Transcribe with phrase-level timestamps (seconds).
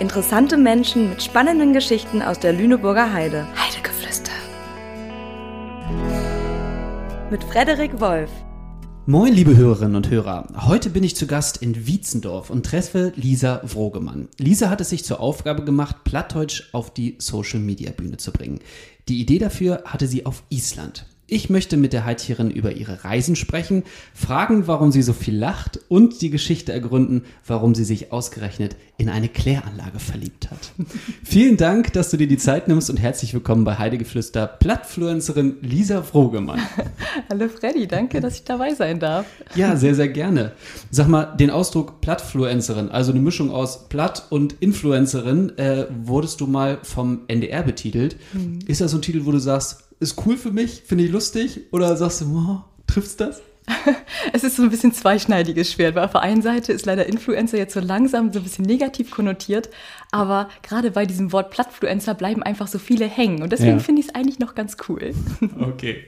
[0.00, 3.46] Interessante Menschen mit spannenden Geschichten aus der Lüneburger Heide.
[3.54, 4.32] Heidegeflüster.
[7.30, 8.30] Mit Frederik Wolf.
[9.04, 10.46] Moin, liebe Hörerinnen und Hörer.
[10.66, 14.28] Heute bin ich zu Gast in Wietzendorf und treffe Lisa Vrogemann.
[14.38, 18.60] Lisa hat es sich zur Aufgabe gemacht, Plattdeutsch auf die Social Media Bühne zu bringen.
[19.10, 21.04] Die Idee dafür hatte sie auf Island.
[21.32, 25.78] Ich möchte mit der Heidtierin über ihre Reisen sprechen, fragen, warum sie so viel lacht
[25.88, 30.72] und die Geschichte ergründen, warum sie sich ausgerechnet in eine Kläranlage verliebt hat.
[31.22, 36.02] Vielen Dank, dass du dir die Zeit nimmst und herzlich willkommen bei Heidegeflüster, Plattfluencerin Lisa
[36.02, 36.58] Frogemann.
[37.30, 39.24] Hallo Freddy, danke, dass ich dabei sein darf.
[39.54, 40.50] Ja, sehr, sehr gerne.
[40.90, 46.48] Sag mal, den Ausdruck Plattfluencerin, also eine Mischung aus Platt und Influencerin, äh, wurdest du
[46.48, 48.16] mal vom NDR betitelt.
[48.32, 48.58] Mhm.
[48.66, 51.60] Ist das so ein Titel, wo du sagst, ist cool für mich, finde ich lustig?
[51.70, 53.42] Oder sagst du, oh, trifft's das?
[54.32, 57.58] es ist so ein bisschen zweischneidiges Schwert, weil auf der einen Seite ist leider Influencer
[57.58, 59.68] jetzt so langsam so ein bisschen negativ konnotiert,
[60.10, 63.78] aber gerade bei diesem Wort Plattfluencer bleiben einfach so viele hängen und deswegen ja.
[63.78, 65.14] finde ich es eigentlich noch ganz cool.
[65.60, 66.04] Okay.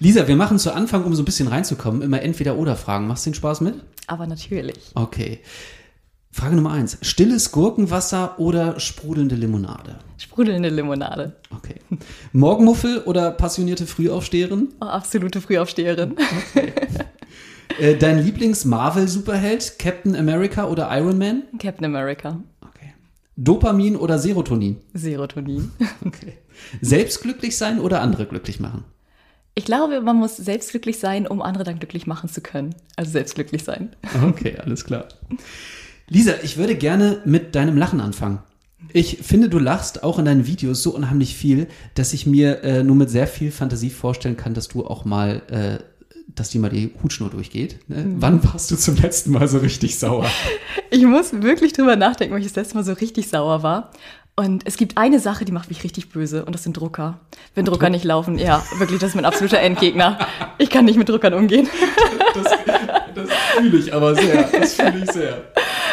[0.00, 3.06] Lisa, wir machen zu Anfang, um so ein bisschen reinzukommen, immer entweder oder Fragen.
[3.06, 3.76] Machst du den Spaß mit?
[4.08, 4.90] Aber natürlich.
[4.94, 5.40] Okay.
[6.34, 6.96] Frage Nummer eins.
[7.02, 9.98] Stilles Gurkenwasser oder sprudelnde Limonade?
[10.16, 11.36] Sprudelnde Limonade.
[11.50, 11.76] Okay.
[12.32, 14.70] Morgenmuffel oder passionierte Frühaufsteherin?
[14.80, 16.16] Oh, absolute Frühaufsteherin.
[16.56, 16.72] Okay.
[17.78, 19.78] äh, dein Lieblings-Marvel-Superheld?
[19.78, 21.42] Captain America oder Iron Man?
[21.58, 22.40] Captain America.
[22.62, 22.94] Okay.
[23.36, 24.78] Dopamin oder Serotonin?
[24.94, 25.70] Serotonin.
[26.04, 26.38] Okay.
[26.80, 28.84] Selbstglücklich sein oder andere glücklich machen?
[29.54, 32.74] Ich glaube, man muss selbstglücklich sein, um andere dann glücklich machen zu können.
[32.96, 33.94] Also selbstglücklich sein.
[34.24, 35.08] Okay, alles klar.
[36.12, 38.40] Lisa, ich würde gerne mit deinem Lachen anfangen.
[38.92, 42.82] Ich finde, du lachst auch in deinen Videos so unheimlich viel, dass ich mir äh,
[42.82, 45.82] nur mit sehr viel Fantasie vorstellen kann, dass du auch mal, äh,
[46.28, 47.78] dass dir mal die Hutschnur durchgeht.
[47.88, 48.04] Ne?
[48.04, 48.16] Mhm.
[48.20, 50.26] Wann warst du zum letzten Mal so richtig sauer?
[50.90, 53.92] Ich muss wirklich drüber nachdenken, weil ich das letzte Mal so richtig sauer war.
[54.36, 57.20] Und es gibt eine Sache, die macht mich richtig böse, und das sind Drucker.
[57.54, 60.18] Wenn Drucker nicht laufen, ja, wirklich, das ist mein absoluter Endgegner.
[60.58, 61.66] Ich kann nicht mit Druckern umgehen.
[62.34, 62.44] Das,
[63.14, 64.48] das fühle ich aber sehr.
[64.52, 65.44] Das fühle ich sehr.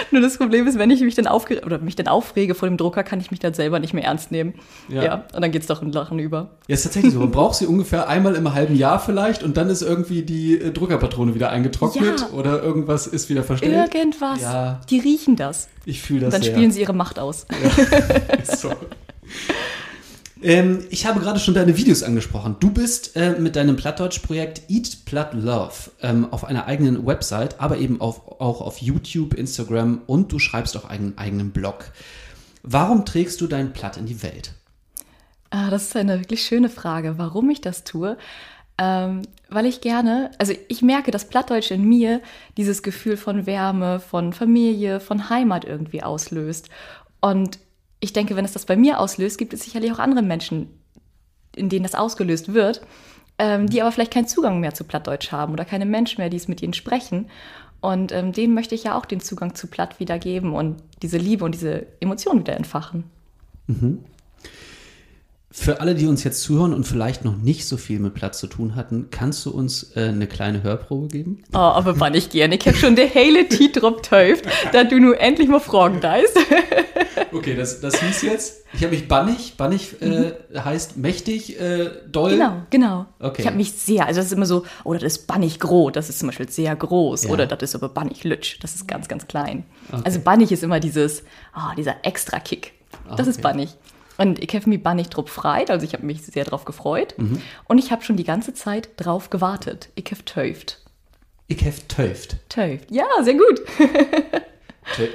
[0.11, 2.77] Nur das Problem ist, wenn ich mich dann, aufge oder mich dann aufrege vor dem
[2.77, 4.53] Drucker, kann ich mich dann selber nicht mehr ernst nehmen.
[4.87, 5.03] Ja.
[5.03, 6.49] ja und dann geht es doch in Lachen über.
[6.67, 7.19] Ja, ist tatsächlich so.
[7.19, 10.71] Man braucht sie ungefähr einmal im halben Jahr vielleicht und dann ist irgendwie die äh,
[10.71, 12.29] Druckerpatrone wieder eingetrocknet ja.
[12.37, 13.93] oder irgendwas ist wieder verstellt.
[13.93, 14.41] Irgendwas.
[14.41, 14.81] Ja.
[14.89, 15.67] Die riechen das.
[15.85, 16.27] Ich fühle das.
[16.27, 16.53] Und dann sehr.
[16.53, 17.45] spielen sie ihre Macht aus.
[17.51, 18.43] Ja.
[18.55, 18.71] so.
[20.41, 22.55] Ähm, ich habe gerade schon deine Videos angesprochen.
[22.59, 27.77] Du bist äh, mit deinem Plattdeutsch-Projekt Eat Platt Love ähm, auf einer eigenen Website, aber
[27.77, 31.91] eben auf, auch auf YouTube, Instagram und du schreibst auch einen eigenen Blog.
[32.63, 34.53] Warum trägst du dein Platt in die Welt?
[35.49, 38.17] Ah, das ist eine wirklich schöne Frage, warum ich das tue.
[38.77, 42.21] Ähm, weil ich gerne, also ich merke, dass Plattdeutsch in mir
[42.55, 46.69] dieses Gefühl von Wärme, von Familie, von Heimat irgendwie auslöst.
[47.19, 47.59] Und
[47.99, 50.69] ich denke, wenn es das bei mir auslöst, gibt es sicherlich auch andere Menschen,
[51.55, 52.81] in denen das ausgelöst wird,
[53.37, 56.37] ähm, die aber vielleicht keinen Zugang mehr zu Plattdeutsch haben oder keine Menschen mehr, die
[56.37, 57.27] es mit ihnen sprechen.
[57.81, 61.17] Und ähm, denen möchte ich ja auch den Zugang zu Platt wieder geben und diese
[61.17, 63.05] Liebe und diese Emotionen wieder entfachen.
[63.67, 63.99] Mhm.
[65.51, 68.47] Für alle, die uns jetzt zuhören und vielleicht noch nicht so viel mit Platz zu
[68.47, 71.43] tun hatten, kannst du uns äh, eine kleine Hörprobe geben?
[71.53, 72.55] Oh, aber wann ich gerne.
[72.55, 76.37] Ich habe schon der hele Titrop töft, da du nur endlich mal fragen deist.
[77.31, 80.63] okay, das, das hieß jetzt, ich habe mich bannig, bannig äh, mhm.
[80.63, 82.31] heißt mächtig, äh, doll.
[82.31, 83.05] Genau, genau.
[83.19, 83.41] Okay.
[83.41, 86.09] Ich habe mich sehr, also das ist immer so, oder das ist bannig groß, das
[86.09, 87.29] ist zum Beispiel sehr groß, ja.
[87.31, 89.65] oder das ist aber bannig lütsch, das ist ganz, ganz klein.
[89.91, 90.01] Okay.
[90.05, 91.23] Also bannig ist immer dieses,
[91.55, 92.73] oh, dieser extra Kick.
[93.09, 93.29] Das okay.
[93.29, 93.69] ist bannig.
[94.17, 97.15] Und ich habe mich bannig drauf freit, also ich habe mich sehr drauf gefreut.
[97.17, 97.41] Mhm.
[97.65, 99.89] Und ich habe schon die ganze Zeit drauf gewartet.
[99.95, 100.81] Ich habe töft.
[101.47, 102.35] Ich habe töft.
[102.49, 103.61] Töft, ja, sehr gut.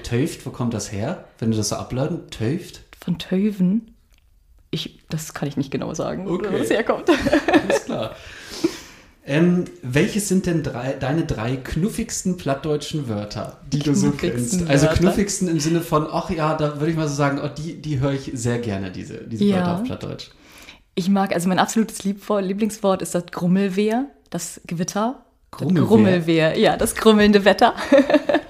[0.03, 2.31] töft, wo kommt das her, wenn du das so ableiten?
[2.31, 2.83] Töft?
[3.03, 3.95] Von Töven?
[4.71, 6.49] Ich, das kann ich nicht genau sagen, okay.
[6.51, 7.09] wo das herkommt.
[7.53, 8.17] Alles klar.
[9.27, 14.69] Ähm, welches sind denn drei, deine drei knuffigsten plattdeutschen Wörter, die du so kennst?
[14.69, 17.81] Also knuffigsten im Sinne von, ach ja, da würde ich mal so sagen, oh, die,
[17.81, 19.57] die höre ich sehr gerne, diese, diese ja.
[19.57, 20.31] Wörter auf Plattdeutsch.
[20.95, 25.25] Ich mag, also mein absolutes Lieblingswort ist das Grummelwehr, das Gewitter.
[25.51, 25.87] Grummelwehr?
[25.87, 27.75] Grummelwehr, ja, das grummelnde Wetter.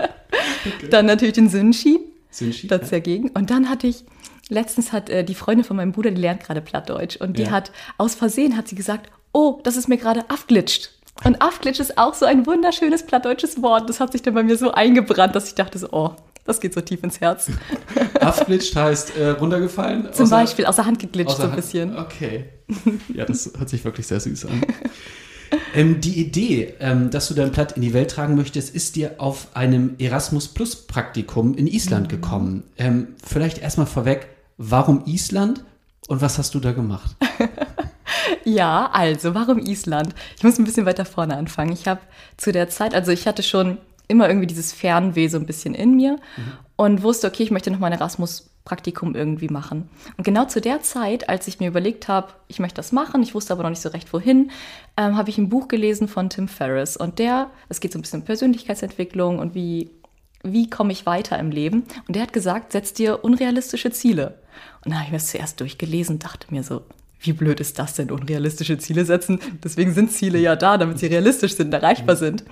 [0.66, 0.88] okay.
[0.90, 2.00] Dann natürlich den Sünschi.
[2.30, 2.98] Sünschi, das ja.
[2.98, 3.30] dagegen.
[3.30, 4.04] Und dann hatte ich,
[4.48, 7.50] letztens hat äh, die Freundin von meinem Bruder, die lernt gerade Plattdeutsch und die ja.
[7.50, 10.90] hat, aus Versehen hat sie gesagt, oh, das ist mir gerade aufglitscht.
[11.24, 13.88] Und aufglitscht ist auch so ein wunderschönes plattdeutsches Wort.
[13.88, 16.10] Das hat sich dann bei mir so eingebrannt, dass ich dachte so, oh,
[16.44, 17.50] das geht so tief ins Herz.
[18.20, 20.12] Aufglitscht heißt äh, runtergefallen?
[20.12, 21.96] Zum außer, Beispiel, aus der Hand geglitscht außer so ein bisschen.
[21.96, 22.44] Okay.
[23.14, 24.62] Ja, das hört sich wirklich sehr süß an.
[25.74, 29.14] Ähm, die Idee, ähm, dass du dein Platt in die Welt tragen möchtest, ist dir
[29.18, 32.10] auf einem Erasmus Plus Praktikum in Island mhm.
[32.10, 32.62] gekommen.
[32.78, 35.64] Ähm, vielleicht erstmal vorweg, warum Island
[36.08, 37.16] und was hast du da gemacht?
[38.44, 40.14] ja, also warum Island?
[40.36, 41.72] Ich muss ein bisschen weiter vorne anfangen.
[41.72, 42.00] Ich habe
[42.36, 45.96] zu der Zeit, also ich hatte schon immer irgendwie dieses Fernweh so ein bisschen in
[45.96, 46.52] mir mhm.
[46.76, 47.98] und wusste, okay, ich möchte noch mal ein
[48.64, 49.88] Erasmus-Praktikum irgendwie machen.
[50.16, 53.34] Und genau zu der Zeit, als ich mir überlegt habe, ich möchte das machen, ich
[53.34, 54.50] wusste aber noch nicht so recht wohin,
[54.96, 56.96] ähm, habe ich ein Buch gelesen von Tim Ferriss.
[56.96, 59.90] Und der, es geht so ein bisschen um Persönlichkeitsentwicklung und wie,
[60.42, 61.84] wie komme ich weiter im Leben.
[62.08, 64.38] Und der hat gesagt, setz dir unrealistische Ziele.
[64.84, 66.82] Und da habe ich mir das zuerst durchgelesen und dachte mir so,
[67.20, 69.40] wie blöd ist das denn, unrealistische Ziele setzen?
[69.62, 72.44] Deswegen sind Ziele ja da, damit sie realistisch sind, erreichbar sind.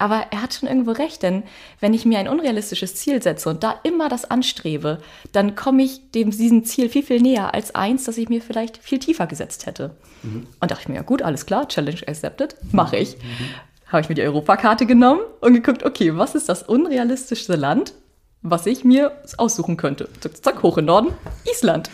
[0.00, 1.42] Aber er hat schon irgendwo recht, denn
[1.78, 4.98] wenn ich mir ein unrealistisches Ziel setze und da immer das anstrebe,
[5.32, 8.78] dann komme ich dem diesem Ziel viel, viel näher als eins, das ich mir vielleicht
[8.78, 9.94] viel tiefer gesetzt hätte.
[10.22, 10.46] Mhm.
[10.58, 13.18] Und dachte ich mir, ja gut, alles klar, Challenge accepted, mache ich.
[13.18, 13.92] Mhm.
[13.92, 17.92] Habe ich mir die Europakarte genommen und geguckt, okay, was ist das unrealistischste Land,
[18.40, 20.08] was ich mir aussuchen könnte.
[20.20, 21.12] Zack, zack, hoch in Norden,
[21.44, 21.90] Island.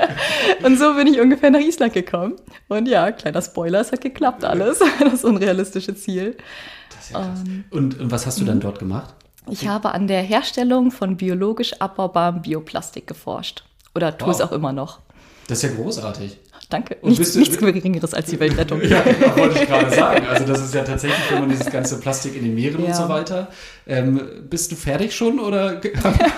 [0.62, 2.36] und so bin ich ungefähr nach Island gekommen.
[2.68, 6.36] Und ja, kleiner Spoiler, es hat geklappt alles, das unrealistische Ziel.
[7.12, 8.62] Ja ähm, und, und was hast du dann mhm.
[8.62, 9.14] dort gemacht?
[9.48, 13.64] Ich habe an der Herstellung von biologisch abbaubarem Bioplastik geforscht.
[13.94, 14.34] Oder tue wow.
[14.34, 15.00] es auch immer noch.
[15.48, 16.38] Das ist ja großartig.
[16.70, 16.96] Danke.
[17.02, 18.80] Und nichts, du, nichts Geringeres als die Weltrettung.
[18.88, 19.04] ja,
[19.36, 20.26] wollte ich gerade sagen.
[20.26, 22.88] Also das ist ja tatsächlich, wenn man dieses ganze Plastik in den Meeren ja.
[22.88, 23.48] und so weiter.
[23.88, 25.80] Ähm, bist du fertig schon oder?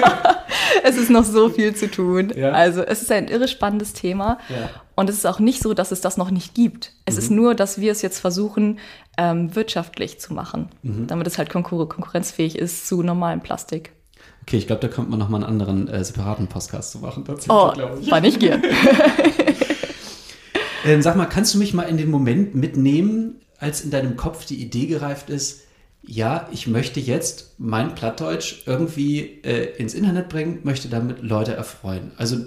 [0.85, 2.33] es ist noch so viel zu tun.
[2.35, 2.53] Ja.
[2.53, 4.39] Also es ist ein irre spannendes Thema.
[4.49, 4.71] Ja.
[4.95, 6.93] Und es ist auch nicht so, dass es das noch nicht gibt.
[7.05, 7.21] Es mhm.
[7.21, 8.79] ist nur, dass wir es jetzt versuchen,
[9.19, 11.07] ähm, wirtschaftlich zu machen, mhm.
[11.07, 13.93] damit es halt konkur konkurrenzfähig ist zu normalem Plastik.
[14.43, 17.25] Okay, ich glaube, da könnte man nochmal einen anderen äh, separaten Podcast zu machen.
[17.49, 17.73] Oh,
[18.11, 18.63] war nicht gern.
[20.85, 24.45] ähm, sag mal, kannst du mich mal in den Moment mitnehmen, als in deinem Kopf
[24.45, 25.61] die Idee gereift ist,
[26.05, 32.11] ja, ich möchte jetzt mein Plattdeutsch irgendwie äh, ins Internet bringen, möchte damit Leute erfreuen.
[32.17, 32.39] Also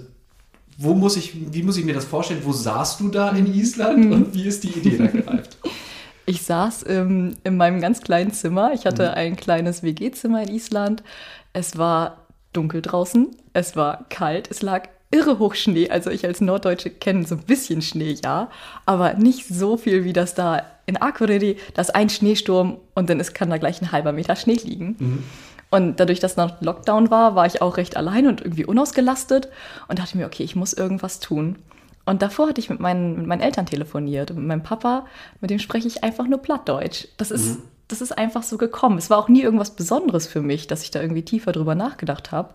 [0.78, 2.42] wo muss ich, wie muss ich mir das vorstellen?
[2.44, 4.12] Wo saßt du da in Island mhm.
[4.12, 5.55] und wie ist die Idee da gereift?
[6.26, 8.72] Ich saß im, in meinem ganz kleinen Zimmer.
[8.74, 9.14] Ich hatte mhm.
[9.14, 11.02] ein kleines WG-Zimmer in Island.
[11.52, 15.88] Es war dunkel draußen, es war kalt, es lag irre hoch Schnee.
[15.88, 18.50] Also ich als Norddeutsche kenne so ein bisschen Schnee, ja,
[18.86, 21.56] aber nicht so viel wie das da in Akureyri.
[21.74, 24.96] Da ist ein Schneesturm und dann ist, kann da gleich ein halber Meter Schnee liegen.
[24.98, 25.22] Mhm.
[25.70, 29.48] Und dadurch, dass noch Lockdown war, war ich auch recht allein und irgendwie unausgelastet
[29.88, 31.56] und dachte mir, okay, ich muss irgendwas tun.
[32.06, 35.06] Und davor hatte ich mit meinen, mit meinen Eltern telefoniert und mit meinem Papa,
[35.40, 37.08] mit dem spreche ich einfach nur Plattdeutsch.
[37.16, 37.62] Das ist, mhm.
[37.88, 38.96] das ist einfach so gekommen.
[38.96, 42.30] Es war auch nie irgendwas Besonderes für mich, dass ich da irgendwie tiefer drüber nachgedacht
[42.30, 42.54] habe.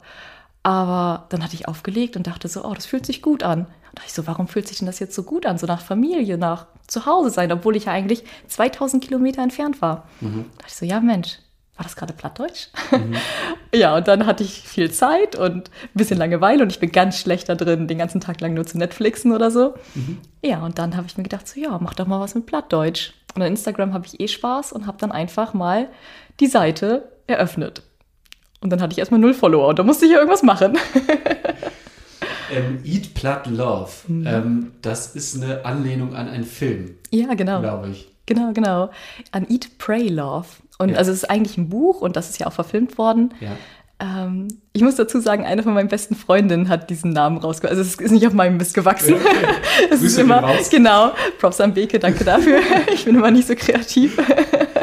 [0.64, 3.62] Aber dann hatte ich aufgelegt und dachte so, oh, das fühlt sich gut an.
[3.62, 5.58] Und dachte ich so, warum fühlt sich denn das jetzt so gut an?
[5.58, 10.08] So nach Familie, nach Zuhause sein, obwohl ich ja eigentlich 2000 Kilometer entfernt war.
[10.22, 10.46] Mhm.
[10.52, 11.40] Da dachte ich so, ja Mensch,
[11.82, 12.68] war das gerade Plattdeutsch?
[12.92, 13.16] Mhm.
[13.74, 17.18] ja, und dann hatte ich viel Zeit und ein bisschen Langeweile und ich bin ganz
[17.18, 19.74] schlecht da drin, den ganzen Tag lang nur zu Netflixen oder so.
[19.96, 20.20] Mhm.
[20.44, 23.14] Ja, und dann habe ich mir gedacht, so ja, mach doch mal was mit Plattdeutsch.
[23.34, 25.90] Und auf Instagram habe ich eh Spaß und habe dann einfach mal
[26.40, 27.82] die Seite eröffnet.
[28.60, 30.78] Und dann hatte ich erstmal null Follower und da musste ich ja irgendwas machen.
[32.52, 34.28] ähm, Eat Platt Love, mhm.
[34.28, 36.98] ähm, das ist eine Anlehnung an einen Film.
[37.10, 37.60] Ja, genau.
[37.60, 38.08] Glaube ich.
[38.34, 38.90] Genau, genau.
[39.32, 40.48] An Eat, Pray, Love.
[40.78, 40.98] Und ja.
[40.98, 43.34] also es ist eigentlich ein Buch und das ist ja auch verfilmt worden.
[43.42, 43.52] Ja.
[44.00, 47.78] Ähm, ich muss dazu sagen, eine von meinen besten Freundinnen hat diesen Namen rausgebracht.
[47.78, 49.16] Also es ist nicht auf meinem Mist gewachsen.
[49.16, 49.50] Ja,
[49.92, 52.60] es ist immer, genau, Props an Beke, danke dafür.
[52.94, 54.18] ich bin immer nicht so kreativ.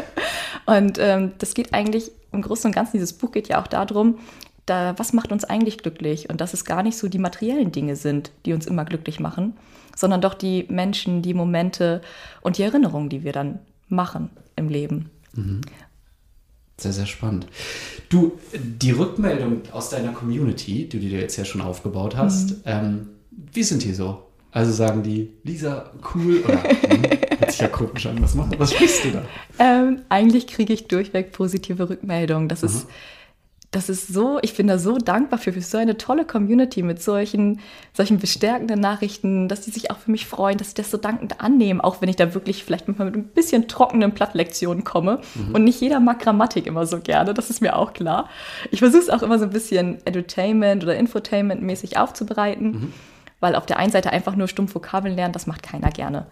[0.67, 4.19] und ähm, das geht eigentlich im Großen und Ganzen, dieses Buch geht ja auch darum,
[4.67, 6.29] da, was macht uns eigentlich glücklich?
[6.29, 9.57] Und dass es gar nicht so die materiellen Dinge sind, die uns immer glücklich machen,
[9.99, 12.01] sondern doch die Menschen, die Momente
[12.41, 15.11] und die Erinnerungen, die wir dann machen im Leben.
[15.35, 15.63] Mhm.
[16.77, 17.49] Sehr, sehr spannend.
[18.09, 22.63] Du, die Rückmeldung aus deiner Community, die du dir jetzt ja schon aufgebaut hast, mhm.
[22.67, 23.09] ähm,
[23.53, 24.23] wie sind die so?
[24.53, 27.03] Also sagen die, Lisa, cool oder hm,
[27.39, 29.23] hört sich ja komisch an, was, machst, was sprichst du da?
[29.59, 32.49] Ähm, eigentlich kriege ich durchweg positive Rückmeldungen.
[32.49, 32.87] Das ist
[33.71, 37.03] das ist so, ich bin da so dankbar für, für so eine tolle Community mit
[37.03, 37.61] solchen,
[37.93, 41.43] solchen bestärkenden Nachrichten, dass die sich auch für mich freuen, dass sie das so dankend
[41.43, 45.21] annehmen, auch wenn ich da wirklich vielleicht manchmal mit ein bisschen trockenen Plattlektionen komme.
[45.35, 45.55] Mhm.
[45.55, 48.31] Und nicht jeder mag Grammatik immer so gerne, das ist mir auch klar.
[48.71, 52.93] Ich versuche es auch immer so ein bisschen Entertainment oder Infotainment-mäßig aufzubereiten, mhm.
[53.41, 56.27] weil auf der einen Seite einfach nur stumpf Vokabeln lernen, das macht keiner gerne.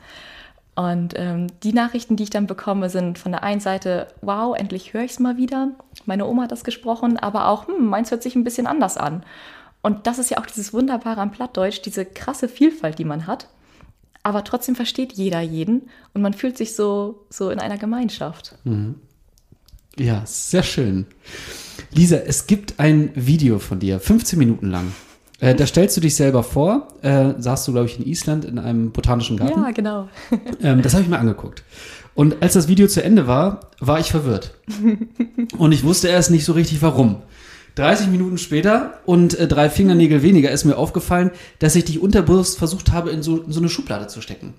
[0.76, 4.92] Und ähm, die Nachrichten, die ich dann bekomme, sind von der einen Seite, wow, endlich
[4.92, 5.70] höre ich es mal wieder.
[6.04, 9.24] Meine Oma hat das gesprochen, aber auch, hm, meins hört sich ein bisschen anders an.
[9.82, 13.48] Und das ist ja auch dieses Wunderbare am Plattdeutsch, diese krasse Vielfalt, die man hat.
[14.26, 18.56] aber trotzdem versteht jeder jeden und man fühlt sich so, so in einer Gemeinschaft.
[19.96, 21.06] Ja, sehr schön.
[21.92, 24.92] Lisa, es gibt ein Video von dir, 15 Minuten lang.
[25.38, 28.58] Äh, da stellst du dich selber vor, äh, saßt du, glaube ich, in Island in
[28.58, 29.60] einem botanischen Garten.
[29.60, 30.08] Ja, genau.
[30.62, 31.62] Ähm, das habe ich mir angeguckt.
[32.14, 34.54] Und als das Video zu Ende war, war ich verwirrt.
[35.58, 37.16] Und ich wusste erst nicht so richtig warum.
[37.74, 42.56] 30 Minuten später und äh, drei Fingernägel weniger ist mir aufgefallen, dass ich dich unterbewusst
[42.56, 44.54] versucht habe, in so, in so eine Schublade zu stecken.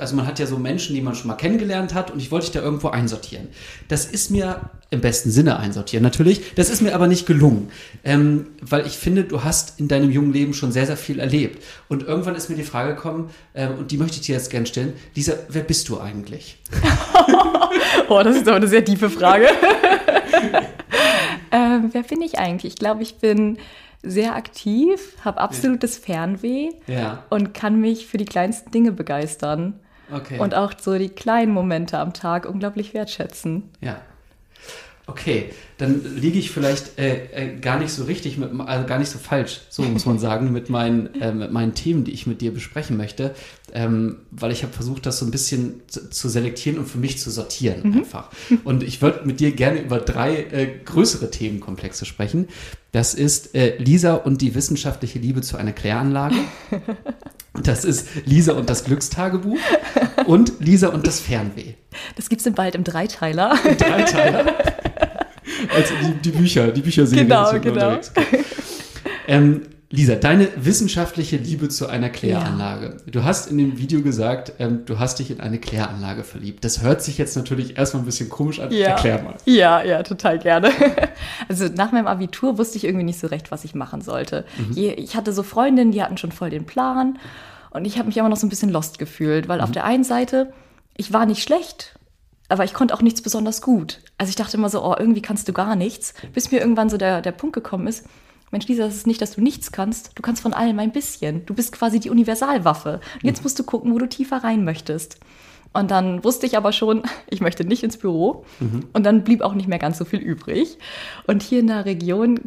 [0.00, 2.46] Also man hat ja so Menschen, die man schon mal kennengelernt hat und ich wollte
[2.46, 3.48] dich da irgendwo einsortieren.
[3.88, 6.54] Das ist mir im besten Sinne einsortieren natürlich.
[6.54, 7.70] Das ist mir aber nicht gelungen,
[8.04, 11.62] ähm, weil ich finde, du hast in deinem jungen Leben schon sehr, sehr viel erlebt.
[11.88, 14.66] Und irgendwann ist mir die Frage gekommen, ähm, und die möchte ich dir jetzt gerne
[14.66, 14.94] stellen.
[15.14, 16.58] Lisa, wer bist du eigentlich?
[18.08, 19.46] Oh, das ist aber eine sehr tiefe Frage.
[21.52, 22.74] ähm, wer bin ich eigentlich?
[22.74, 23.58] Ich glaube, ich bin
[24.02, 27.24] sehr aktiv, habe absolutes Fernweh Ja.
[27.30, 29.74] und kann mich für die kleinsten Dinge begeistern.
[30.12, 30.38] Okay.
[30.38, 33.64] Und auch so die kleinen Momente am Tag unglaublich wertschätzen.
[33.80, 34.00] Ja.
[35.08, 35.46] Okay,
[35.78, 39.18] dann liege ich vielleicht äh, äh, gar nicht so richtig, mit, also gar nicht so
[39.18, 42.52] falsch, so muss man sagen, mit meinen, äh, mit meinen Themen, die ich mit dir
[42.52, 43.34] besprechen möchte,
[43.72, 47.18] ähm, weil ich habe versucht, das so ein bisschen zu, zu selektieren und für mich
[47.18, 48.30] zu sortieren einfach.
[48.64, 52.46] Und ich würde mit dir gerne über drei äh, größere Themenkomplexe sprechen.
[52.92, 56.36] Das ist äh, Lisa und die wissenschaftliche Liebe zu einer Kläranlage.
[57.62, 59.58] Das ist Lisa und das Glückstagebuch
[60.26, 61.74] und Lisa und das Fernweh.
[62.16, 63.58] Das gibt es bald im Dreiteiler.
[63.78, 64.54] Dreiteiler.
[65.74, 67.24] Also die, die Bücher, die Bücherserie.
[67.24, 67.98] Genau, genau.
[69.26, 72.98] Ähm, Lisa, deine wissenschaftliche Liebe zu einer Kläranlage.
[73.06, 76.62] Du hast in dem Video gesagt, ähm, du hast dich in eine Kläranlage verliebt.
[76.62, 78.70] Das hört sich jetzt natürlich erstmal ein bisschen komisch an.
[78.90, 79.34] Erklär mal.
[79.46, 80.70] Ja, ja, total gerne.
[81.48, 84.44] Also nach meinem Abitur wusste ich irgendwie nicht so recht, was ich machen sollte.
[84.72, 87.18] Je- Ich hatte so Freundinnen, die hatten schon voll den Plan
[87.70, 90.04] und ich habe mich aber noch so ein bisschen lost gefühlt, weil auf der einen
[90.04, 90.52] Seite,
[90.96, 91.98] ich war nicht schlecht,
[92.48, 94.00] aber ich konnte auch nichts besonders gut.
[94.18, 96.98] Also ich dachte immer so, oh, irgendwie kannst du gar nichts, bis mir irgendwann so
[96.98, 98.04] der, der Punkt gekommen ist,
[98.50, 100.12] Mensch, Lisa, das ist nicht, dass du nichts kannst.
[100.14, 101.44] Du kannst von allem ein bisschen.
[101.46, 103.00] Du bist quasi die Universalwaffe.
[103.14, 105.18] Und jetzt musst du gucken, wo du tiefer rein möchtest.
[105.74, 108.44] Und dann wusste ich aber schon, ich möchte nicht ins Büro.
[108.92, 110.78] Und dann blieb auch nicht mehr ganz so viel übrig.
[111.26, 112.40] Und hier in der Region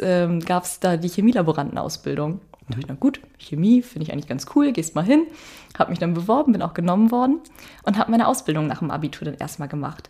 [0.00, 2.40] ähm, gab es da die Chemielaborantenausbildung.
[2.40, 5.26] Da dachte ich, na gut, Chemie finde ich eigentlich ganz cool, gehst mal hin.
[5.78, 7.40] Habe mich dann beworben, bin auch genommen worden
[7.82, 10.08] und habe meine Ausbildung nach dem Abitur dann erstmal gemacht.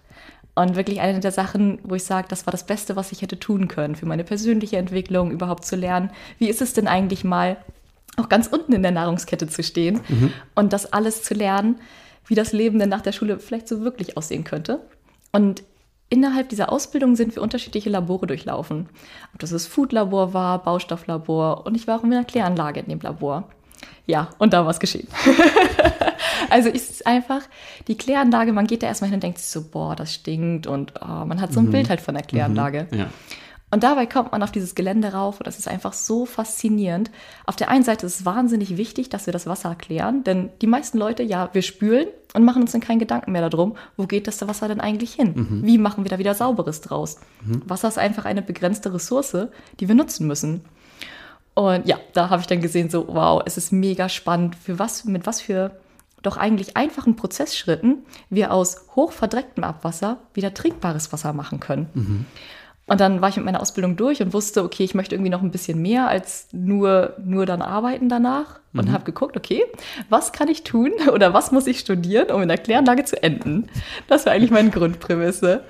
[0.55, 3.41] Und wirklich eine der Sachen, wo ich sage, das war das Beste, was ich hätte
[3.41, 6.11] tun können für meine persönliche Entwicklung, überhaupt zu lernen.
[6.39, 7.57] Wie ist es denn eigentlich mal,
[8.17, 10.01] auch ganz unten in der Nahrungskette zu stehen
[10.55, 11.81] und das alles zu lernen,
[12.27, 14.81] wie das Leben denn nach der Schule vielleicht so wirklich aussehen könnte.
[15.33, 15.65] Und
[16.11, 18.89] innerhalb dieser Ausbildung sind wir unterschiedliche Labore durchlaufen.
[19.33, 23.01] Ob das das Foodlabor war, Baustofflabor und ich war auch in einer Kläranlage in dem
[23.01, 23.49] Labor.
[24.07, 25.09] Ja, und da war es geschehen.
[26.51, 27.43] also ist es einfach
[27.89, 30.95] die Kläranlage, man geht da erstmal hin und denkt sich so, boah, das stinkt und
[31.01, 32.87] oh, man hat so ein Bild halt von der Kläranlage.
[32.93, 33.09] Ja.
[33.71, 37.11] Und dabei kommt man auf dieses Gelände rauf und das ist einfach so faszinierend.
[37.45, 40.69] Auf der einen Seite ist es wahnsinnig wichtig, dass wir das Wasser klären, denn die
[40.69, 44.29] meisten Leute, ja, wir spülen und machen uns dann keinen Gedanken mehr darum, wo geht
[44.29, 45.63] das Wasser denn eigentlich hin?
[45.65, 47.17] Wie machen wir da wieder Sauberes draus?
[47.67, 49.49] Wasser ist einfach eine begrenzte Ressource,
[49.81, 50.61] die wir nutzen müssen.
[51.55, 55.05] Und ja, da habe ich dann gesehen, so, wow, es ist mega spannend, für was,
[55.05, 55.73] mit was für
[56.27, 62.27] doch eigentlich einfachen Prozessschritten wir aus hochverdrecktem Abwasser wieder trinkbares Wasser machen können.
[62.87, 65.41] Und dann war ich mit meiner Ausbildung durch und wusste, okay, ich möchte irgendwie noch
[65.41, 68.61] ein bisschen mehr als nur, nur dann arbeiten danach.
[68.75, 69.63] Und habe geguckt, okay,
[70.09, 73.69] was kann ich tun oder was muss ich studieren, um in der Kläranlage zu enden?
[74.09, 75.63] Das war eigentlich meine Grundprämisse.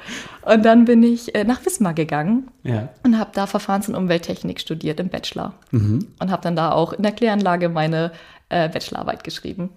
[0.42, 2.88] Und dann bin ich äh, nach Wismar gegangen Ja.
[3.04, 5.52] und habe da Verfahrens- und Umwelttechnik studiert im Bachelor.
[5.70, 8.11] Und habe dann da auch in der Kläranlage meine
[8.49, 9.68] äh, Bachelorarbeit geschrieben.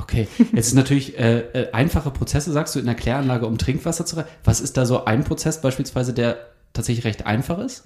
[0.00, 4.06] Okay, jetzt ist natürlich äh, äh, einfache Prozesse, sagst du, in der Kläranlage, um Trinkwasser
[4.06, 4.24] zu rein.
[4.44, 6.36] Was ist da so ein Prozess beispielsweise, der
[6.72, 7.84] tatsächlich recht einfach ist?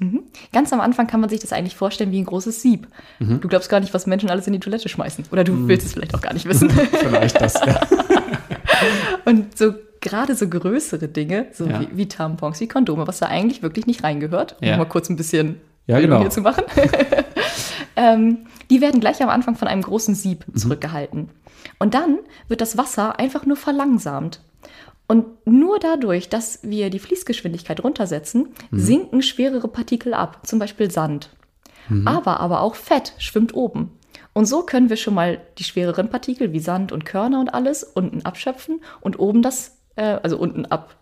[0.53, 2.89] Ganz am Anfang kann man sich das eigentlich vorstellen wie ein großes Sieb.
[3.21, 5.25] Du glaubst gar nicht, was Menschen alles in die Toilette schmeißen.
[5.33, 6.69] Oder du willst es vielleicht auch gar nicht wissen.
[6.93, 7.81] Vielleicht das, ja.
[9.25, 11.81] Und so gerade so größere Dinge, so Ja.
[11.81, 14.77] wie, wie Tampons, wie Kondome, was da eigentlich wirklich nicht reingehört, um Ja.
[14.77, 16.19] mal kurz ein bisschen Ja, genau.
[16.21, 16.65] hier zu machen,
[17.97, 20.57] ähm, die werden gleich am Anfang von einem großen Sieb Mhm.
[20.57, 21.29] zurückgehalten.
[21.79, 22.19] Und dann
[22.49, 24.41] wird das Wasser einfach nur verlangsamt.
[25.09, 28.79] Und nur dadurch, dass wir die Fließgeschwindigkeit runtersetzen, Mhm.
[28.79, 31.31] sinken schwerere Partikel ab, zum Beispiel Sand.
[32.07, 33.91] Aber, aber auch Fett schwimmt oben.
[34.33, 37.83] Und so können wir schon mal die schwereren Partikel wie Sand und Körner und alles
[37.83, 40.97] unten abschöpfen und oben das, äh, also unten ab,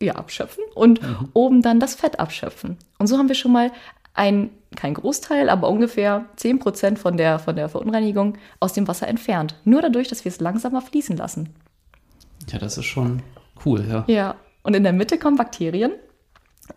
[0.00, 1.00] ja, abschöpfen und
[1.32, 2.76] oben dann das Fett abschöpfen.
[2.98, 3.72] Und so haben wir schon mal
[4.18, 9.54] ein, kein Großteil, aber ungefähr 10% von der, von der Verunreinigung aus dem Wasser entfernt.
[9.64, 11.50] Nur dadurch, dass wir es langsamer fließen lassen.
[12.50, 13.22] Ja, das ist schon
[13.64, 14.04] cool, ja.
[14.08, 15.92] Ja, und in der Mitte kommen Bakterien.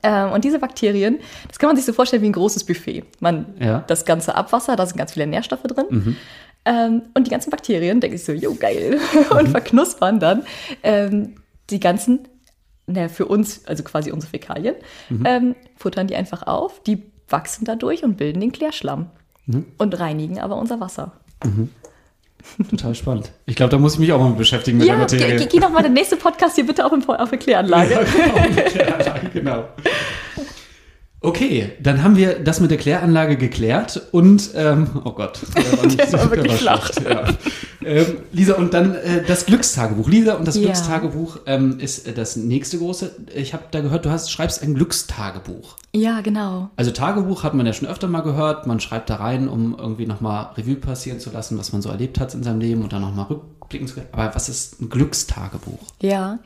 [0.04, 1.20] Ähm, und diese Bakterien,
[1.50, 3.04] das kann man sich so vorstellen wie ein großes Buffet.
[3.20, 3.84] Man, Ja.
[3.88, 6.16] Das ganze Abwasser, da sind ganz viele Nährstoffe drin.
[6.64, 9.00] Ähm, und die ganzen Bakterien denken sich so, jo, geil,
[9.38, 10.44] und verknuspern dann
[10.84, 11.36] ähm,
[11.72, 12.20] die ganzen,
[12.86, 14.76] na, für uns, also quasi unsere Fäkalien,
[15.26, 19.08] ähm, futtern die einfach auf, die wachsen dadurch und bilden den Klärschlamm
[19.78, 21.12] und reinigen aber unser Wasser.
[22.70, 23.32] Total spannend.
[23.46, 25.38] Ich glaube, da muss ich mich auch mal mit beschäftigen mit Ja, der geh, Materie.
[25.40, 27.94] geh, geh noch mal der nächste Podcast hier bitte auf, auf der Kläranlage.
[28.76, 29.66] Ja, genau.
[31.24, 35.86] Okay, dann haben wir das mit der Kläranlage geklärt und, ähm, oh Gott, der war,
[35.86, 37.26] nicht, Der war wirklich schlecht, ja.
[37.86, 40.10] ähm, Lisa, und dann äh, das Glückstagebuch.
[40.10, 40.64] Lisa und das Ja.
[40.64, 43.12] Glückstagebuch ähm, ist äh, das nächste große.
[43.36, 45.76] Ich habe da gehört, du hast, schreibst ein Glückstagebuch.
[45.94, 46.72] Ja, genau.
[46.76, 48.66] Also Tagebuch hat man ja schon öfter mal gehört.
[48.66, 52.20] Man schreibt da rein, um irgendwie nochmal Revue passieren zu lassen, was man so erlebt
[52.20, 54.08] hat in seinem Leben und dann nochmal rückblicken zu können.
[54.12, 55.80] Aber was ist ein Glückstagebuch?
[56.02, 56.40] Ja,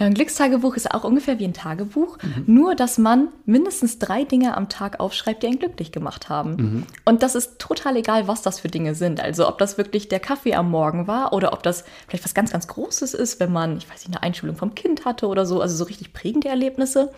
[0.00, 2.16] Ja, ein Glückstagebuch ist auch ungefähr wie ein Tagebuch,
[2.46, 6.86] nur dass man mindestens drei Dinge am Tag aufschreibt, die einen glücklich gemacht haben.
[7.04, 9.20] Und das ist total egal, was das für Dinge sind.
[9.20, 12.50] Also ob das wirklich der Kaffee am Morgen war oder ob das vielleicht was ganz,
[12.50, 15.60] ganz Großes ist, wenn man, ich weiß nicht, eine Einschulung vom Kind hatte oder so,
[15.60, 17.12] also so richtig prägende Erlebnisse.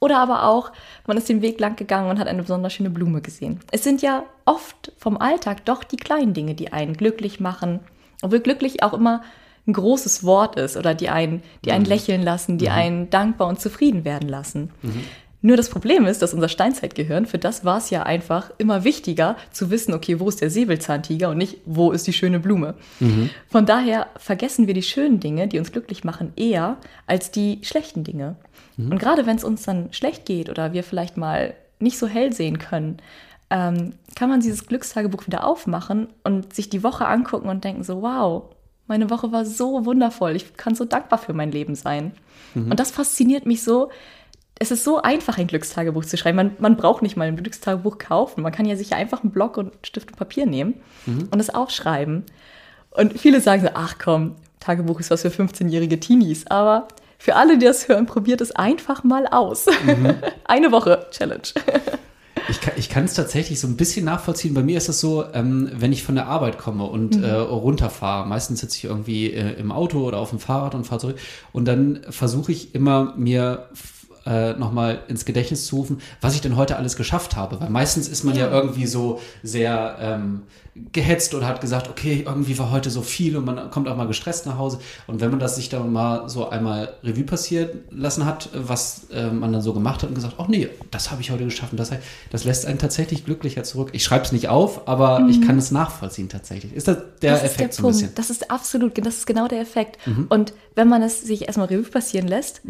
[0.00, 0.72] Oder aber auch,
[1.06, 3.60] man ist den Weg lang gegangen und hat eine besonders schöne Blume gesehen.
[3.70, 7.78] Es sind ja oft vom Alltag doch die kleinen Dinge, die einen glücklich machen.
[8.22, 9.22] Obwohl glücklich auch immer
[9.66, 13.60] ein großes Wort ist oder die einen, die einen lächeln lassen, die einen dankbar und
[13.60, 14.70] zufrieden werden lassen.
[15.40, 19.36] Nur das Problem ist, dass unser Steinzeitgehirn, für das war es ja einfach immer wichtiger
[19.52, 22.74] zu wissen, okay, wo ist der Säbelzahntiger und nicht, wo ist die schöne Blume.
[23.48, 28.04] Von daher vergessen wir die schönen Dinge, die uns glücklich machen, eher als die schlechten
[28.04, 28.36] Dinge.
[28.90, 32.32] Und gerade wenn es uns dann schlecht geht oder wir vielleicht mal nicht so hell
[32.32, 32.96] sehen können,
[33.50, 38.00] ähm, kann man dieses Glückstagebuch wieder aufmachen und sich die Woche angucken und denken so,
[38.00, 38.44] wow,
[38.86, 42.12] meine Woche war so wundervoll, ich kann so dankbar für mein Leben sein.
[42.54, 43.90] Und das fasziniert mich so.
[44.58, 46.36] Es ist so einfach, ein Glückstagebuch zu schreiben.
[46.36, 48.42] Man, man braucht nicht mal ein Glückstagebuch kaufen.
[48.42, 50.74] Man kann ja sich einfach einen Block und Stift und Papier nehmen
[51.30, 52.24] und es aufschreiben.
[52.90, 56.46] Und viele sagen so, ach komm, Tagebuch ist was für 15-jährige Teenies.
[56.46, 56.86] Aber
[57.18, 59.66] für alle, die das hören, probiert es einfach mal aus.
[60.44, 61.42] Eine Woche Challenge.
[62.48, 64.54] Ich kann ich kann es tatsächlich so ein bisschen nachvollziehen.
[64.54, 68.26] Bei mir ist es so, ähm, wenn ich von der Arbeit komme und äh, runterfahre,
[68.28, 71.18] meistens sitze ich irgendwie äh, im Auto oder auf dem Fahrrad und fahre zurück
[71.52, 73.68] und dann versuche ich immer mir
[74.26, 77.60] äh, nochmal ins Gedächtnis zu rufen, was ich denn heute alles geschafft habe.
[77.60, 80.42] Weil meistens ist man ja, irgendwie so sehr ähm,
[80.92, 84.08] gehetzt oder hat gesagt, okay, irgendwie war heute so viel und man kommt auch mal
[84.08, 84.80] gestresst nach Hause.
[85.06, 89.30] Und wenn man das sich dann mal so einmal Revue passiert lassen hat, was äh,
[89.30, 91.78] man dann so gemacht hat und gesagt, ach nee, das habe ich heute geschafft und
[91.78, 91.90] das,
[92.30, 93.90] das lässt einen tatsächlich glücklicher zurück.
[93.92, 96.72] Ich schreibe es nicht auf, aber ich kann es nachvollziehen tatsächlich.
[96.72, 97.94] Ist das der das Effekt ist der so ein Punkt.
[97.94, 98.10] bisschen?
[98.10, 98.14] Mhm.
[98.16, 99.98] Das ist absolut, das ist genau der Effekt.
[100.28, 102.62] Und wenn man es sich erstmal Revue passieren lässt,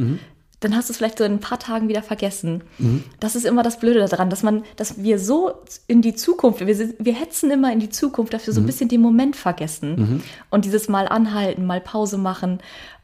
[0.60, 2.62] dann hast du es vielleicht so in ein paar Tagen wieder vergessen.
[2.78, 3.04] Mhm.
[3.20, 5.52] Das ist immer das Blöde daran, dass man, dass wir so
[5.86, 8.64] in die Zukunft, wir, wir hetzen immer in die Zukunft, dass wir so Mhm.
[8.64, 12.60] ein bisschen den Moment vergessen und dieses Mal anhalten, mal Pause machen.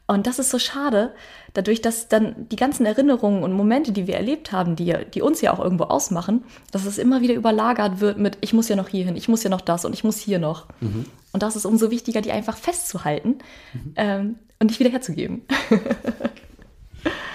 [0.07, 1.13] Und das ist so schade,
[1.55, 5.41] dadurch, dass dann die ganzen Erinnerungen und Momente, die wir erlebt haben, die, die uns
[5.41, 8.89] ja auch irgendwo ausmachen, dass es immer wieder überlagert wird mit, ich muss ja noch
[8.89, 10.67] hierhin, ich muss ja noch das und ich muss hier noch.
[10.81, 13.37] Und das ist umso wichtiger, die einfach festzuhalten
[13.95, 15.43] ähm, und nicht wieder herzugeben.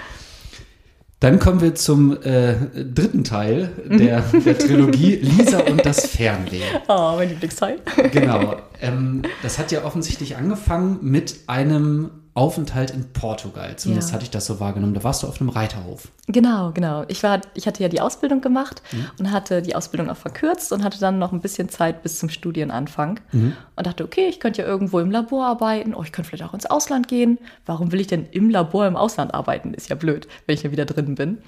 [1.20, 6.66] Dann kommen wir zum äh, dritten Teil der, der Trilogie Lisa und das Fernleben.
[6.88, 7.78] Oh, mein Lieblingsteil.
[8.12, 8.56] Genau.
[8.80, 13.74] Ähm, das hat ja offensichtlich angefangen mit einem Aufenthalt in Portugal.
[13.76, 14.14] Zumindest Ja.
[14.14, 14.94] hatte ich das so wahrgenommen.
[14.94, 16.08] Da warst du auf einem Reiterhof.
[16.28, 17.04] Genau, genau.
[17.08, 18.82] Ich, war, ich hatte ja die Ausbildung gemacht
[19.18, 22.28] und hatte die Ausbildung auch verkürzt und hatte dann noch ein bisschen Zeit bis zum
[22.28, 26.44] Studienanfang und dachte, okay, ich könnte ja irgendwo im Labor arbeiten, oh, ich könnte vielleicht
[26.48, 27.38] auch ins Ausland gehen.
[27.64, 29.72] Warum will ich denn im Labor im Ausland arbeiten?
[29.74, 31.38] Ist ja blöd, wenn ich ja wieder drin bin.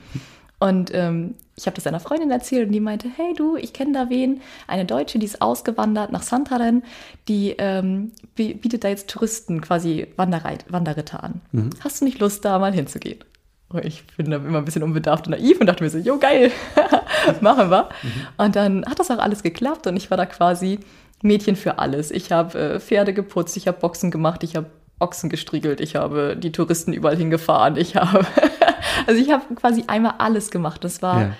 [0.60, 3.92] Und ähm, ich habe das einer Freundin erzählt und die meinte, hey du, ich kenne
[3.92, 6.82] da wen, eine Deutsche, die ist ausgewandert nach Santarem,
[7.28, 11.40] die ähm, bi- bietet da jetzt Touristen quasi Wanderreit Wanderritter an.
[11.80, 13.20] Hast du nicht Lust, da mal hinzugehen?
[13.68, 16.18] Und ich bin da immer ein bisschen unbedarft und naiv und dachte mir so, jo
[16.18, 16.50] geil,
[17.40, 17.88] machen wir.
[18.38, 20.80] Und dann hat das auch alles geklappt und ich war da quasi
[21.22, 22.10] Mädchen für alles.
[22.10, 24.66] Ich habe äh, Pferde geputzt, ich habe Boxen gemacht, ich habe
[25.00, 28.26] Ochsen gestriegelt, ich habe die Touristen überall hingefahren, ich habe,
[29.06, 30.84] also ich habe quasi einmal alles gemacht.
[30.84, 31.34] Das war Ja.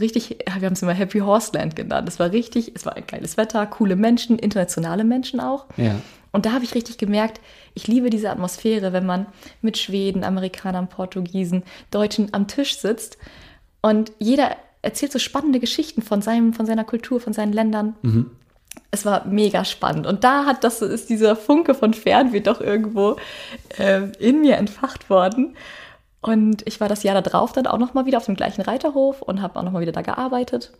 [0.00, 2.06] richtig, wir haben es immer Happy Horseland genannt.
[2.08, 5.66] Das war richtig, es war ein geiles Wetter, coole Menschen, internationale Menschen auch.
[5.76, 5.96] Ja.
[6.32, 7.40] Und da habe ich richtig gemerkt,
[7.74, 9.26] ich liebe diese Atmosphäre, wenn man
[9.62, 13.16] mit Schweden, Amerikanern, Portugiesen, Deutschen am Tisch sitzt
[13.80, 17.96] und jeder erzählt so spannende Geschichten von, seinem, von seiner Kultur, von seinen Ländern.
[18.90, 20.06] Es war mega spannend.
[20.06, 23.16] Und da hat das ist dieser Funke von Fernweh doch irgendwo
[23.78, 25.56] äh, in mir entfacht worden.
[26.20, 29.42] Und ich war das Jahr darauf dann auch nochmal wieder auf dem gleichen Reiterhof und
[29.42, 30.72] habe auch nochmal wieder da gearbeitet.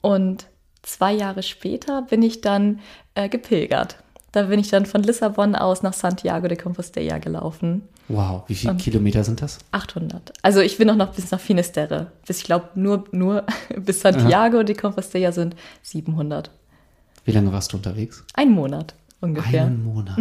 [0.00, 0.46] Und
[0.82, 2.80] zwei Jahre später bin ich dann
[3.14, 3.98] äh, gepilgert.
[4.32, 7.82] Da bin ich dann von Lissabon aus nach Santiago de Compostela gelaufen.
[8.08, 9.58] Wow, wie viele Kilometer sind das?
[9.72, 10.32] 800.
[10.42, 12.12] Also ich bin auch noch bis nach Finisterre.
[12.26, 13.44] Bis ich glaube nur, nur
[13.76, 16.50] bis Santiago de Compostela sind 700.
[17.24, 18.24] Wie lange warst du unterwegs?
[18.34, 19.64] Ein Monat ungefähr.
[19.64, 20.18] Einen Monat.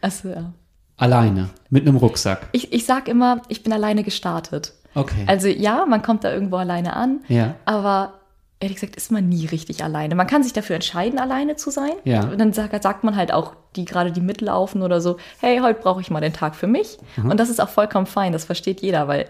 [0.00, 0.52] Also ja.
[0.98, 2.48] Alleine, mit einem Rucksack.
[2.52, 4.74] Ich, ich sag immer, ich bin alleine gestartet.
[4.94, 5.24] Okay.
[5.26, 7.54] Also ja, man kommt da irgendwo alleine an, Ja.
[7.64, 8.14] aber
[8.60, 10.16] ehrlich gesagt ist man nie richtig alleine.
[10.16, 11.92] Man kann sich dafür entscheiden, alleine zu sein.
[12.04, 12.24] Ja.
[12.24, 15.80] Und dann sagt, sagt man halt auch, die gerade die mitlaufen oder so, hey, heute
[15.80, 16.98] brauche ich mal den Tag für mich.
[17.16, 17.30] Mhm.
[17.30, 19.26] Und das ist auch vollkommen fein, das versteht jeder, weil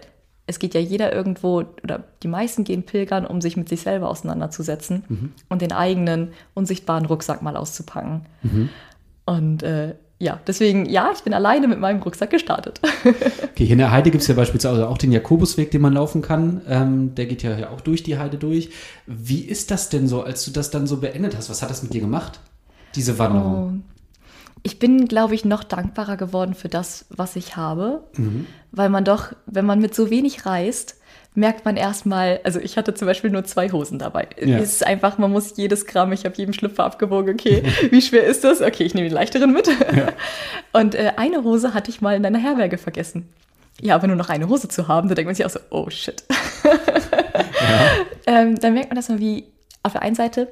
[0.46, 4.08] es geht ja jeder irgendwo, oder die meisten gehen pilgern, um sich mit sich selber
[4.08, 5.32] auseinanderzusetzen Mhm.
[5.50, 8.24] und den eigenen unsichtbaren Rucksack mal auszupacken.
[8.42, 8.70] Mhm.
[9.26, 12.80] Und äh, ja, deswegen, ja, ich bin alleine mit meinem Rucksack gestartet.
[13.58, 16.22] Okay, hier in der Heide gibt es ja beispielsweise auch den Jakobusweg, den man laufen
[16.22, 16.60] kann.
[16.68, 18.70] Ähm, der geht ja auch durch die Heide durch.
[19.06, 21.50] Wie ist das denn so, als du das dann so beendet hast?
[21.50, 22.38] Was hat das mit dir gemacht,
[22.94, 23.82] diese Wanderung?
[24.62, 28.04] Ich bin, glaube ich, noch dankbarer geworden für das, was ich habe,
[28.70, 30.97] weil man doch, wenn man mit so wenig reist,
[31.38, 34.28] merkt man erstmal, also ich hatte zum Beispiel nur zwei Hosen dabei.
[34.40, 34.58] Ja.
[34.58, 38.24] Es ist einfach, man muss jedes Gramm, ich habe jeden Schlüpfer abgewogen, okay, wie schwer
[38.24, 38.60] ist das?
[38.60, 39.70] Okay, ich nehme den leichteren mit.
[40.72, 43.28] Und äh, eine Hose hatte ich mal in einer Herberge vergessen.
[43.80, 45.88] Ja, aber nur noch eine Hose zu haben, da denkt man sich auch so, oh
[45.88, 46.24] shit.
[48.26, 49.44] ähm, dann merkt man das mal, wie
[49.84, 50.48] auf der einen Seite,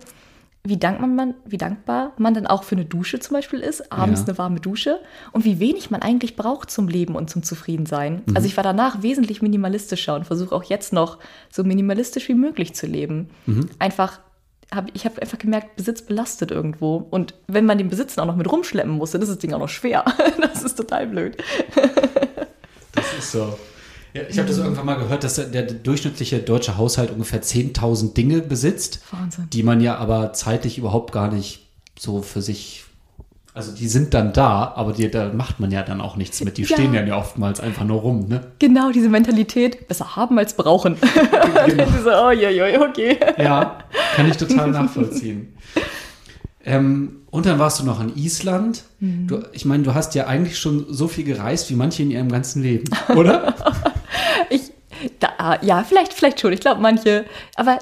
[0.68, 4.20] wie, dankbar man, wie dankbar man dann auch für eine Dusche zum Beispiel ist, abends
[4.22, 4.26] Ja.
[4.28, 5.00] eine warme Dusche
[5.32, 8.22] und wie wenig man eigentlich braucht zum Leben und zum Zufriedensein.
[8.34, 11.18] Also ich war danach wesentlich minimalistischer und versuche auch jetzt noch
[11.50, 13.30] so minimalistisch wie möglich zu leben.
[13.78, 14.20] Einfach
[14.74, 16.96] hab, ich habe einfach gemerkt, Besitz belastet irgendwo.
[16.96, 19.60] Und wenn man den Besitz auch noch mit rumschleppen muss, dann ist das Ding auch
[19.60, 20.04] noch schwer.
[20.40, 21.36] Das ist total blöd.
[22.92, 23.56] Das ist so.
[24.16, 28.40] Ja, ich habe das irgendwann mal gehört, dass der, durchschnittliche deutsche Haushalt ungefähr 10.000 Dinge
[28.40, 29.48] besitzt, Wahnsinn.
[29.52, 31.66] die man ja aber zeitlich überhaupt gar nicht
[31.98, 32.84] so für sich.
[33.52, 36.56] Also die sind dann da, aber die, da macht man ja dann auch nichts mit.
[36.58, 36.68] Die Ja.
[36.76, 38.40] stehen ja oftmals einfach nur rum, ne?
[38.58, 40.96] Genau diese Mentalität, besser haben als brauchen.
[41.54, 43.18] Dann so, oh, ja, ja, okay.
[43.38, 43.78] Ja,
[44.14, 45.54] kann ich total nachvollziehen.
[46.64, 48.82] Ähm, und dann warst du noch in Island.
[49.00, 52.30] Du, ich meine, du hast ja eigentlich schon so viel gereist wie manche in ihrem
[52.30, 53.54] ganzen Leben, oder?
[54.50, 54.72] Ich,
[55.20, 56.52] da, ja, vielleicht, vielleicht schon.
[56.52, 57.78] Ich glaube, manche, aber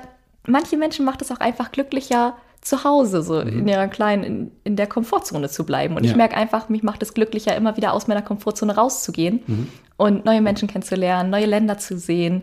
[0.46, 4.76] manche Menschen macht es auch einfach glücklicher, zu Hause, so in ihrer kleinen, in, in
[4.76, 5.96] der Komfortzone zu bleiben.
[5.96, 6.10] Und Ja.
[6.10, 10.40] ich merke einfach, mich macht es glücklicher, immer wieder aus meiner Komfortzone rauszugehen und neue
[10.40, 12.42] Menschen kennenzulernen, neue Länder zu sehen,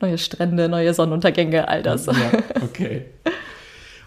[0.00, 2.06] neue Strände, neue Sonnenuntergänge, all das.
[2.06, 2.14] ja,
[2.62, 3.06] okay.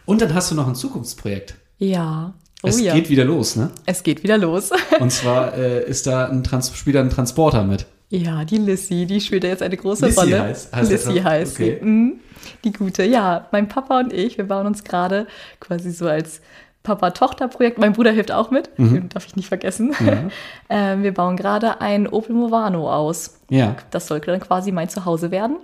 [0.05, 1.55] Und dann hast du noch ein Zukunftsprojekt.
[1.77, 2.33] Ja.
[2.63, 2.93] Oh es ja.
[2.93, 3.71] geht wieder los, ne?
[3.85, 4.71] es geht wieder los.
[4.99, 7.85] Und zwar äh, ist da ein Trans spielt da ein Transporter mit.
[8.09, 10.41] Ja, die Lissy, die spielt ja jetzt eine große Lissy Rolle.
[10.41, 11.23] heißt- heißt Lissy das?
[11.23, 11.77] heißt Okay.
[11.79, 11.85] sie.
[11.85, 12.19] Mhm.
[12.63, 13.03] Die gute.
[13.03, 15.27] Ja, mein Papa und ich, wir bauen uns gerade
[15.59, 16.41] quasi so als
[16.83, 17.77] Papa-Tochter-Projekt.
[17.77, 19.93] Mein Bruder hilft auch mit, den darf ich nicht vergessen.
[20.69, 23.39] ähm, wir bauen gerade ein Opel Movano aus.
[23.49, 23.75] Ja.
[23.91, 25.57] Das soll dann quasi mein Zuhause werden.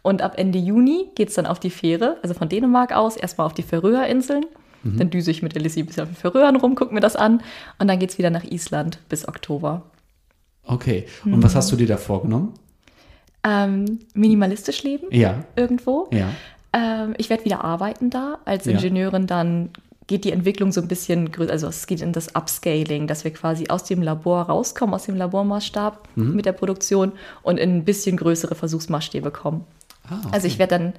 [0.00, 3.46] Und ab Ende Juni geht es dann auf die Fähre, also von Dänemark aus, erstmal
[3.46, 4.44] auf die Färöerinseln.
[4.84, 7.14] Dann düse ich mit der Lissy ein bisschen auf den Färöern rum, gucke mir das
[7.14, 7.40] an.
[7.78, 9.82] Und dann geht es wieder nach Island bis Oktober.
[10.64, 11.06] Okay.
[11.24, 12.54] Und was hast du dir da vorgenommen?
[13.44, 15.44] Ähm, minimalistisch leben Ja.
[15.56, 16.08] irgendwo.
[16.12, 16.28] Ja.
[16.72, 18.72] Ähm, ich werde wieder arbeiten da als Ja.
[18.72, 19.26] Ingenieurin.
[19.26, 19.70] Dann
[20.06, 23.32] geht die Entwicklung so ein bisschen größer, also es geht in das Upscaling, dass wir
[23.32, 26.34] quasi aus dem Labor rauskommen, aus dem Labormaßstab Mhm.
[26.36, 29.64] mit der Produktion und in ein bisschen größere Versuchsmaßstäbe kommen.
[30.08, 30.28] Ah, okay.
[30.32, 30.92] Also ich werde dann,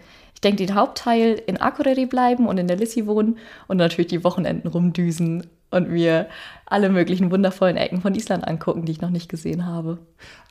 [0.43, 4.67] denke, den Hauptteil in Akureyri bleiben und in der Lissy wohnen und natürlich die Wochenenden
[4.67, 6.27] rumdüsen und mir
[6.67, 9.97] alle möglichen wundervollen Ecken von Island angucken, die ich noch nicht gesehen habe.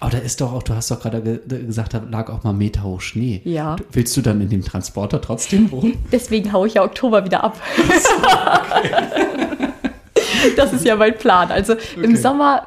[0.00, 2.52] Aber da ist doch auch, du hast doch gerade ge gesagt, da lag auch mal
[2.52, 3.40] Meter hoch Schnee.
[3.44, 3.76] Ja.
[3.92, 5.96] Willst du dann in dem Transporter trotzdem wohnen?
[6.12, 7.56] Deswegen haue ich ja Oktober wieder ab.
[10.56, 11.50] das ist ja mein Plan.
[11.50, 12.16] Also im Okay.
[12.16, 12.66] Sommer,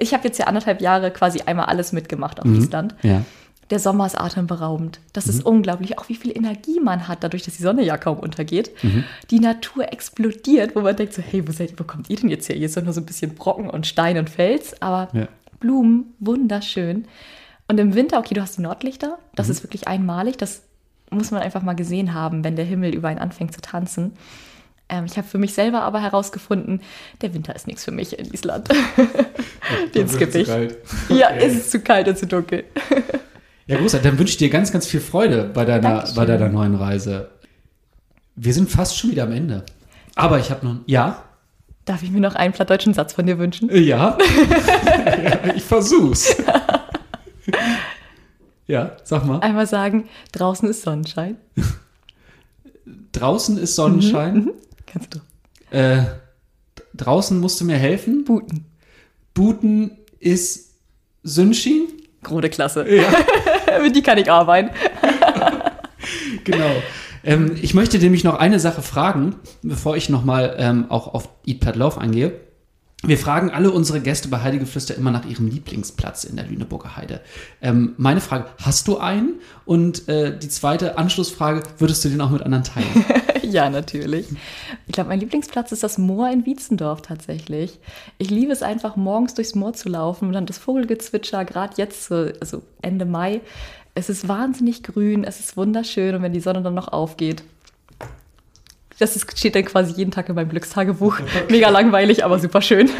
[0.00, 2.94] ich habe jetzt ja anderthalb Jahre quasi einmal alles mitgemacht auf Island.
[3.02, 3.22] Ja.
[3.70, 5.00] Der Sommer ist atemberaubend.
[5.12, 8.18] Das ist unglaublich, auch wie viel Energie man hat, dadurch, dass die Sonne ja kaum
[8.20, 8.70] untergeht.
[9.30, 12.48] Die Natur explodiert, wo man denkt so, hey, wo, seid, wo kommt ihr denn jetzt
[12.48, 12.54] her?
[12.56, 15.26] Hier ist doch nur so ein bisschen Brocken und Stein und Fels, aber Ja.
[15.58, 17.06] Blumen, wunderschön.
[17.66, 20.62] Und im Winter, okay, du hast die Nordlichter, das ist wirklich einmalig, das
[21.10, 24.12] muss man einfach mal gesehen haben, wenn der Himmel über einen anfängt zu tanzen.
[24.88, 26.80] Ähm, ich habe für mich selber aber herausgefunden,
[27.22, 28.68] der Winter ist nichts für mich in Island.
[29.94, 30.48] Den skippe ich.
[31.08, 32.64] Ja, es ist zu kalt und zu dunkel.
[33.66, 34.08] Ja, großartig.
[34.08, 36.16] Dann wünsche ich dir ganz, ganz viel Freude bei deiner, Dankeschön.
[36.16, 37.30] bei deiner neuen Reise.
[38.36, 39.64] Wir sind fast schon wieder am Ende.
[40.14, 40.76] Aber ich habe noch.
[40.86, 41.24] Ja?
[41.84, 43.68] Darf ich mir noch einen plattdeutschen Satz von dir wünschen?
[43.70, 44.16] Äh, Ja.
[45.56, 46.34] ich versuch's.
[48.66, 49.40] ja, sag mal.
[49.40, 51.36] Einmal sagen, draußen ist Sonnenschein.
[53.12, 54.50] Draußen ist Sonnenschein.
[54.86, 55.76] Kannst du.
[55.76, 56.04] Äh,
[56.94, 58.24] draußen musst du mir helfen.
[58.24, 58.66] Buten.
[59.34, 60.70] Buten ist
[61.22, 61.88] Sünschi.
[62.22, 62.88] Große Klasse.
[62.94, 63.08] Ja.
[63.82, 64.70] Mit die kann ich arbeiten.
[66.44, 66.70] Genau.
[67.24, 71.74] Ähm, ich möchte nämlich noch eine Sache fragen, bevor ich nochmal ähm, auch auf Eat
[71.74, 72.32] Love eingehe.
[73.02, 77.20] Wir fragen alle unsere Gäste bei Heidegeflüster immer nach ihrem Lieblingsplatz in der Lüneburger Heide.
[77.60, 79.40] Ähm, meine Frage, hast du einen?
[79.64, 82.86] Und äh, die zweite Anschlussfrage, würdest du den auch mit anderen teilen?
[83.52, 84.26] ja, natürlich.
[84.86, 87.78] Ich glaube, mein Lieblingsplatz ist das Moor in Wietzendorf tatsächlich.
[88.18, 92.06] Ich liebe es einfach, morgens durchs Moor zu laufen und dann das Vogelgezwitscher, gerade jetzt,
[92.06, 93.40] so, also Ende Mai.
[93.94, 97.42] Es ist wahnsinnig grün, es ist wunderschön und wenn die Sonne dann noch aufgeht.
[98.98, 101.18] Das ist, steht dann quasi jeden Tag in meinem Glückstagebuch.
[101.50, 102.90] Mega langweilig, aber super schön.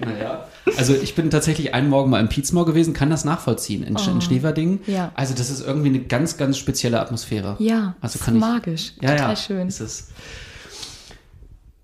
[0.00, 0.44] naja.
[0.78, 4.20] Also ich bin tatsächlich einen Morgen mal im Pietzmoor gewesen, kann das nachvollziehen in, in
[4.20, 4.80] Schneverdingen.
[4.86, 5.10] Ja.
[5.14, 7.56] Also das ist irgendwie eine ganz, ganz spezielle Atmosphäre.
[7.58, 8.92] Ja, also kann ist ich, magisch.
[9.00, 9.68] Ja, Total ja, schön.
[9.68, 10.08] Ist es.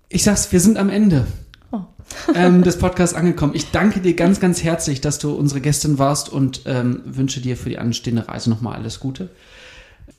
[0.07, 1.27] Ich sag's, wir sind am Ende
[1.71, 1.81] Oh.
[2.35, 3.53] ähm, des Podcasts angekommen.
[3.55, 7.57] Ich danke dir ganz, ganz herzlich, dass du unsere Gästin warst und ähm, wünsche dir
[7.57, 9.29] für die anstehende Reise nochmal alles Gute.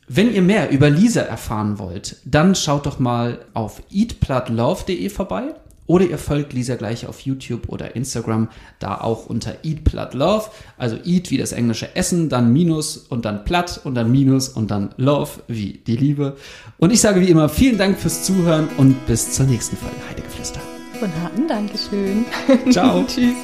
[0.09, 5.55] Wenn ihr mehr über Lisa erfahren wollt, dann schaut doch mal auf eatplutlove.de vorbei
[5.87, 11.31] oder ihr folgt Lisa gleich auf YouTube oder Instagram, da auch unter eatplutlove, also eat
[11.31, 15.31] wie das englische Essen, dann Minus und dann Platt und dann Minus und dann Love
[15.49, 16.37] wie die Liebe.
[16.79, 20.61] Und ich sage wie immer vielen Dank fürs Zuhören und bis zur nächsten Folge Heidegeflüster.
[20.99, 22.25] Von Harten, Dankeschön.
[22.71, 23.05] Ciao.
[23.05, 23.35] Tschüss.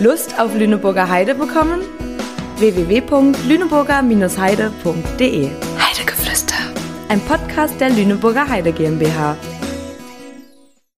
[0.00, 1.80] Lust auf Lüneburger Heide bekommen?
[2.58, 6.54] www.lüneburger-heide.de Heidegeflüster.
[7.08, 9.36] Ein Podcast der Lüneburger Heide GmbH.